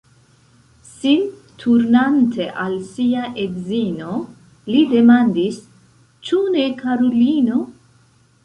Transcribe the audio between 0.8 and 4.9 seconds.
Sin turnante al sia edzino, li